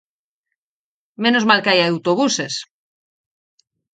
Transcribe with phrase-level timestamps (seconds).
[1.23, 2.53] ¡Menos mal que hai autobuses!